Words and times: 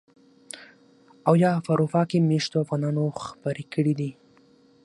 او 1.27 1.33
يا 1.43 1.51
په 1.65 1.69
اروپا 1.73 2.01
کې 2.09 2.17
مېشتو 2.29 2.61
افغانانو 2.63 3.03
خپرې 3.25 3.63
کړي 3.73 3.93
دي. 3.99 4.11